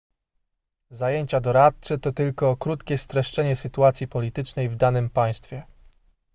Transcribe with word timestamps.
zajęcia 0.89 1.39
doradcze 1.39 1.97
to 1.97 2.11
tylko 2.11 2.57
krótkie 2.57 2.97
streszczenie 2.97 3.55
sytuacji 3.55 4.07
politycznej 4.07 4.69
w 4.69 4.75
danym 4.75 5.09
państwie 5.09 5.63